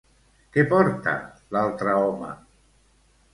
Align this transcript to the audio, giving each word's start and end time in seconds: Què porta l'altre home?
Què 0.55 0.63
porta 0.71 1.13
l'altre 1.57 1.95
home? 2.05 2.31